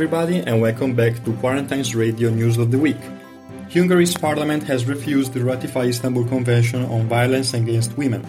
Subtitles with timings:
[0.00, 2.96] everybody, and welcome back to Quarantine's Radio News of the Week.
[3.70, 8.26] Hungary's parliament has refused to ratify Istanbul Convention on Violence Against Women,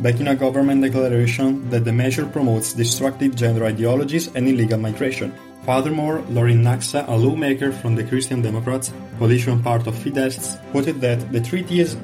[0.00, 5.32] backing a government declaration that the measure promotes destructive gender ideologies and illegal migration.
[5.64, 11.30] Furthermore, Lőrinc Nacsa, a lawmaker from the Christian Democrats, coalition part of Fidesz, quoted that
[11.30, 11.96] the treaty's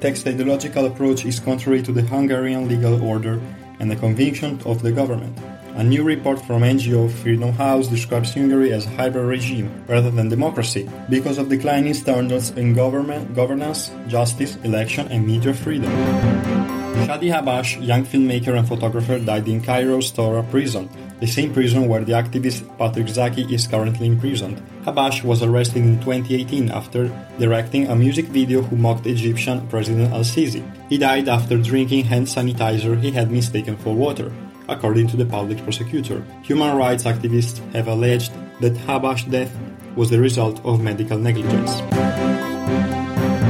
[0.00, 3.40] text ideological approach is contrary to the Hungarian legal order
[3.80, 5.38] and the conviction of the government.
[5.74, 10.28] A new report from NGO Freedom House describes Hungary as a hybrid regime rather than
[10.28, 15.90] democracy because of declining standards in government, governance, justice, election, and media freedom.
[17.08, 20.90] Shadi Habash, young filmmaker and photographer, died in Cairo's Tora prison,
[21.20, 24.60] the same prison where the activist Patrick Zaki is currently imprisoned.
[24.84, 30.62] Habash was arrested in 2018 after directing a music video who mocked Egyptian President al-Sisi.
[30.90, 34.30] He died after drinking hand sanitizer he had mistaken for water
[34.68, 36.24] according to the public prosecutor.
[36.42, 39.52] Human rights activists have alleged that Habash's death
[39.96, 41.80] was the result of medical negligence.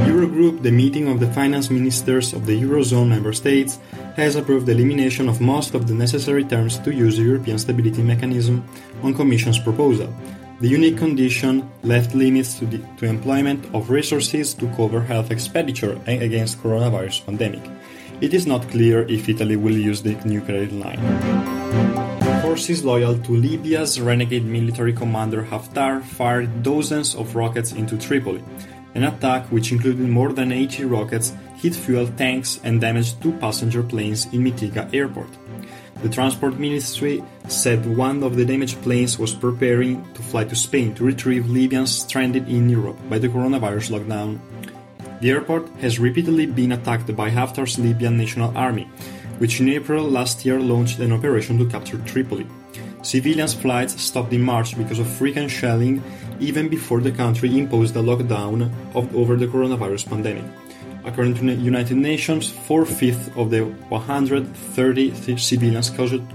[0.07, 3.79] Eurogroup, the meeting of the finance ministers of the Eurozone member states,
[4.15, 8.01] has approved the elimination of most of the necessary terms to use the European Stability
[8.01, 8.63] Mechanism
[9.01, 10.13] on Commission's proposal.
[10.59, 15.99] The unique condition left limits to, the, to employment of resources to cover health expenditure
[16.05, 17.63] against coronavirus pandemic.
[18.21, 20.99] It is not clear if Italy will use the new credit line.
[22.41, 28.43] Forces loyal to Libya's renegade military commander Haftar fired dozens of rockets into Tripoli.
[28.95, 33.81] An attack, which included more than 80 rockets, hit fuel tanks and damaged two passenger
[33.81, 35.29] planes in Mitiga airport.
[36.03, 40.93] The Transport Ministry said one of the damaged planes was preparing to fly to Spain
[40.95, 44.39] to retrieve Libyans stranded in Europe by the coronavirus lockdown.
[45.23, 48.89] The airport has repeatedly been attacked by Haftar's Libyan National Army,
[49.37, 52.45] which in April last year launched an operation to capture Tripoli.
[53.03, 56.03] Civilians' flights stopped in March because of frequent shelling,
[56.41, 60.43] even before the country imposed a lockdown of, over the coronavirus pandemic.
[61.05, 65.83] According to the United Nations, four fifths of the 130 civilian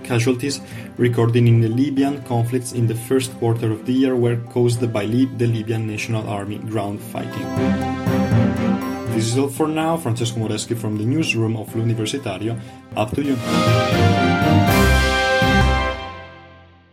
[0.03, 0.63] casualties
[0.97, 5.05] recorded in the Libyan conflicts in the first quarter of the year were caused by
[5.05, 8.08] the Libyan National Army ground fighting.
[9.19, 9.97] This is all for now.
[9.97, 12.57] Francesco Moreschi from the newsroom of L'Universitario.
[12.95, 14.78] Up to you.